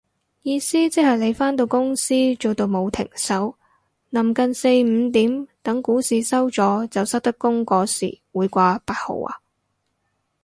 [0.41, 3.55] 意思即係你返到公司做到冇停手，
[4.09, 9.37] 臨近四五點等股市收咗就收得工嗰時會掛八號啊